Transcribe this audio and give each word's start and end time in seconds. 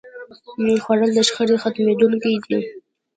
خوړل 0.83 1.09
د 1.15 1.19
شخړې 1.27 1.55
ختموونکی 1.63 2.35
دی 2.49 2.61